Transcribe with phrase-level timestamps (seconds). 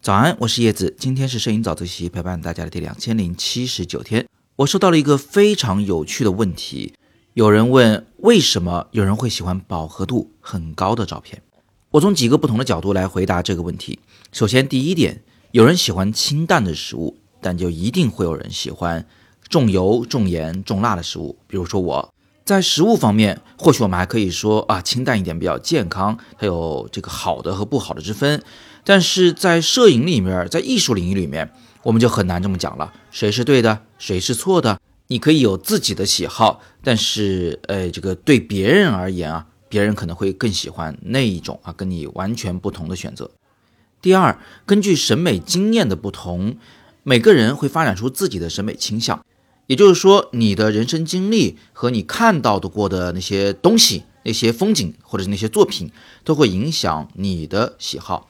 [0.00, 4.24] 早安，我是叶子，今天是摄影早自习陪伴大家的第两千零七十九天。
[4.54, 6.94] 我收到了一个非常有趣的问题，
[7.34, 11.42] 有人问为什么有人会喜欢饱和度很高的照片？
[11.90, 13.98] 我从几个不同的角度来回答这个问题。
[14.30, 19.04] 首先，第一点，有人喜欢清淡的食物，但就一定会有人喜欢
[19.48, 21.36] 重油、重盐、重辣的食物。
[21.48, 22.14] 比如说我
[22.46, 28.40] 在食物方面，或许我们还可以说啊，清淡一点比较健康，它有这个好的和不好的之分。
[28.84, 31.52] 但是在摄影里面，在艺术领域里面，
[31.82, 32.92] 我们就很难这么讲了。
[33.10, 34.80] 谁是对的，谁是错的？
[35.08, 43.28] 你可以有自己的喜好，但是，呃，这个对别人而言啊，别人可能会更喜欢那一种啊，跟你完全不同的选择。
[44.00, 46.56] 第二，根据审美经验的不同，
[47.02, 49.24] 每个人会发展出自己的审美倾向。
[49.66, 55.90] 也就是说，你的人生经历和你看到的过的那些东西、那些风景或者是那些作品，
[56.22, 58.28] 都会影响你的喜好。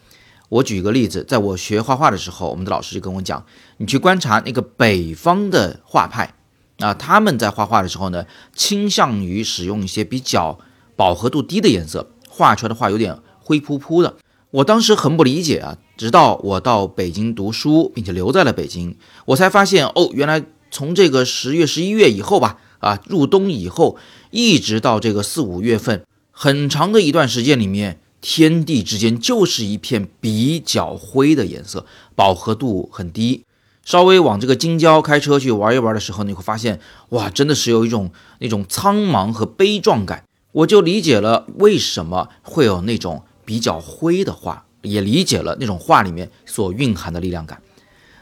[0.49, 3.45] 我举一个例子，在我学画画的时候，我们的老师就跟我讲，
[3.79, 6.35] 你去观察那个北方的画派，
[6.79, 8.25] 啊，他们在画画的时候呢，
[8.55, 10.59] 倾向于使用一些比较
[10.95, 14.17] 饱和度低的颜色，画出来的画有点灰扑扑的。
[14.53, 18.97] 我当时很不理解啊，直到我到北京读书，并且留在了北京，
[19.27, 20.43] 我才发现，哦，原来
[20.77, 23.97] 从这个十月、十一月以后吧，啊，入冬以后，
[24.31, 27.99] 一直到这个四五月份，很长的一段时间里面。
[28.21, 33.45] 天地之间就是一片比较灰的颜色，饱和度很低。
[33.85, 36.79] 稍微往这个京郊开车去玩一玩的时候，你会发现，
[37.11, 40.25] 哇，真的是有一种那种苍茫和悲壮感。
[40.53, 47.63] 我就理解了为什么会有那种比较灰的画，也理解了那种画里面所蕴含的力量感。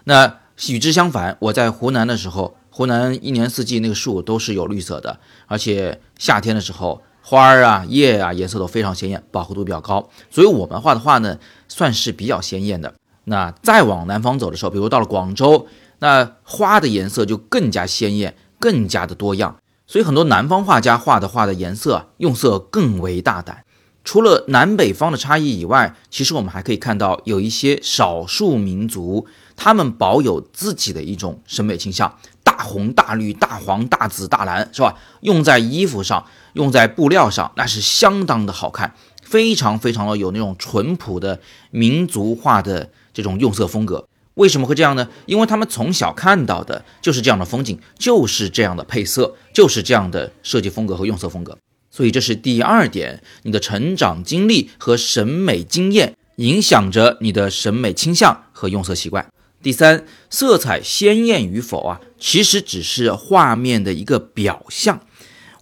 [0.05, 7.03] 那与之相反，我在湖南的时候，湖南一年四季那个树都是有绿色的，而且夏天的时候。
[7.27, 11.39] 花儿啊，叶啊，颜色都非常鲜艳，饱和度比较高，所以我们画的画呢，
[11.69, 12.93] 算是比较鲜艳的。
[13.25, 15.67] 那再往南方走的时候，比如到了广州，
[16.01, 19.57] 那花的颜色就更加鲜艳，更加的多样。
[19.87, 23.64] 所以很多南方画家画的画的颜色用色更为大胆。
[24.05, 29.27] 除了南北方的差异以外，其实我们还可以看到有一些少数民族，
[29.57, 32.19] 他们保有自己的一种审美倾向。
[32.43, 34.95] 大红大绿大黄大紫大蓝是吧？
[35.23, 41.41] 用在衣服上，用在布料上，那是相当的好看，非常非常的有那种淳朴的
[41.71, 44.07] 民族化的这种用色风格。
[44.35, 45.09] 为什么会这样呢？
[45.27, 51.59] 因为他们从小看到的就是这样的风景，就是这样的配色，就是这样的设计风格和用色风格。
[51.95, 59.25] 所以这是第二点，你的成长经历和审美经验影响着你的审美倾向和用色习惯。
[59.63, 65.03] 第三，色彩鲜艳与否啊，其实只是画面的一个表象。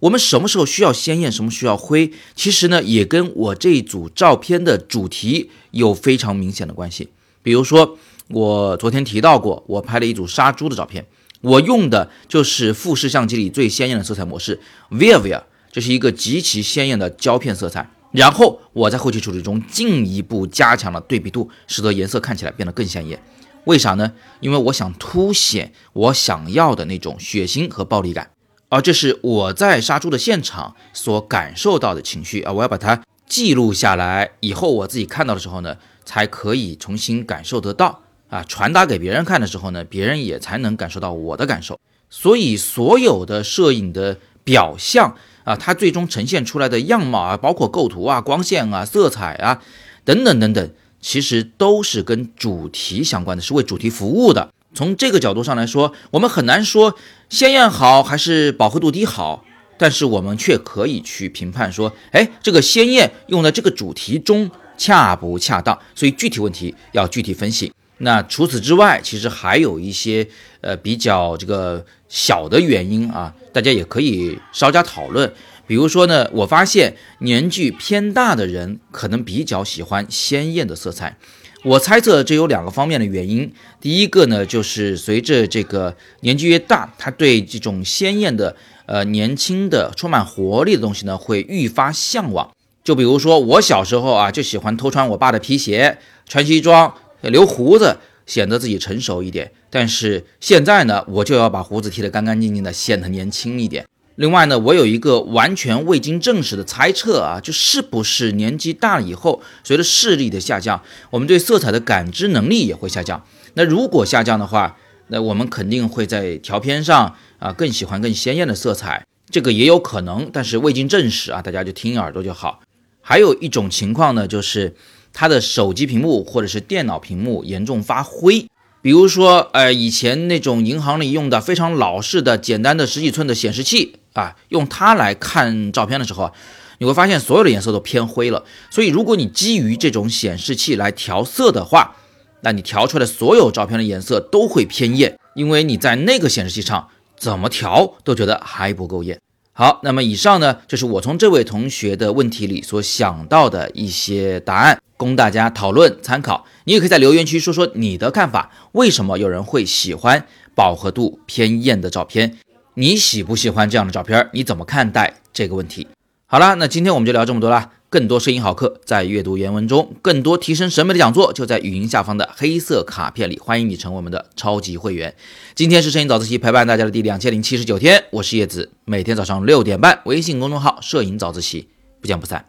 [0.00, 7.10] 我们什么时候需要鲜艳，什么需要灰，其实呢，也跟我这组照片的主题有非常明显的关系。
[7.43, 11.06] 比如说，我昨天提到过，我拍了一组杀猪的照片，
[11.43, 14.59] 我用的就是富士相机里最鲜艳的色彩模式
[14.91, 17.91] Viva，这是一个极其鲜艳的胶片色彩。
[18.12, 23.21] 然后我在后期处理中进一步加强了对比度，使得颜色看起来变得更鲜艳。
[23.65, 24.12] 为啥呢？
[24.41, 28.31] 因为我想凸显我想要的那种血腥和暴力感，
[28.69, 32.53] 而这是我在杀猪的现场所感受到的情绪啊！
[32.53, 38.44] 我要把它记录下来，以后我自己看到的时候呢，才可以重新感受得到啊！
[38.47, 41.81] 传达给别人看的时候呢，别人也才能感受到我的感受。
[42.11, 49.63] 所以，所有的摄影的表象啊，它最终呈现出来的样貌啊，包括构图啊、光线啊、色彩啊
[50.05, 50.71] 等等等等。
[51.05, 54.53] 其实都是跟主题相关的，是为主题服务的。
[54.73, 56.95] 从这个角度上来说，我们很难说
[57.29, 59.45] 鲜艳好还是饱和度低好，
[59.77, 64.49] 但是我们却可以去评判说，哎，这个鲜艳用在这个主题中
[64.79, 65.77] 恰不恰当？
[65.97, 67.73] 所以具体问题要具体分析。
[68.05, 70.27] 那除此之外，其实还有一些
[70.61, 75.33] 呃比较这个小的原因啊，大家也可以稍加讨论。
[75.69, 81.17] 比如说呢，我发现年纪偏大的人可能比较喜欢鲜艳的色彩。
[81.62, 83.53] 我猜测这有两个方面的原因。
[83.81, 88.56] 第一个呢，就是随着这个年纪越大，他对这种鲜艳的、
[88.87, 92.50] 呃年轻的、充满活力的东西呢，会愈发向往。
[92.82, 95.99] 就比如说我小时候啊，就喜欢偷穿我爸的皮鞋，
[96.29, 96.93] 穿西装，
[97.31, 99.53] 留胡子，显得自己成熟一点。
[99.71, 103.87] 但是现在呢，我就要把胡子剃得干干净净的，显得年轻一点。
[104.17, 113.25] 另外呢，我有一个完全未经证实的猜测啊，就是不是年纪大了以后，随着视力的下降，我们对色彩的感知能力也会下降。
[113.55, 114.77] 那如果下降的话，
[115.09, 122.61] 那我们肯定会在调片上啊更喜欢更鲜艳的色彩，这个也有可能，但是未经证实啊，大家就听耳朵就好。
[123.01, 124.75] 还有一种情况呢，就是
[125.12, 128.47] 他的手机屏幕或者是电脑屏幕严重发灰。
[128.81, 136.32] 比如说，呃，以前那种银行里用的非常老式的、简单的十几寸的显示器啊，用它来看照片的时候啊，
[136.79, 138.44] 你会发现所有的颜色都偏灰了。
[138.70, 141.94] 所以，如果你基于这种显示器来调色的话，
[142.41, 149.20] 那你调出来的所有照片的颜色都会偏艳，因为你在那个显示器上怎么调都觉得还不够艳。
[149.54, 154.81] 好，那么以上呢，就是我从这位同学的问题里所想到的一些答案。
[154.96, 158.50] 供大家讨论参考，你也可以在留言区说说你的看法。
[158.72, 162.38] 为什么有人会喜欢饱和度偏艳的照片？
[162.75, 164.31] 你喜不喜欢这样的照片？
[164.32, 165.88] 你怎么看待这个问题？
[166.26, 167.72] 好了，那今天我们就聊这么多啦。
[167.93, 173.39] 更多摄影好课在阅读原文中，更多提升审美的讲座就在语音下方的黑色卡片里。
[173.39, 175.15] 欢迎你成为我们的超级会员。
[175.55, 181.69] 今天是摄影早自习陪伴大家的第两千零七十九天，我是叶子，每天早上六点半，微信公众号“摄影早自习”，
[182.00, 182.47] 不见不散。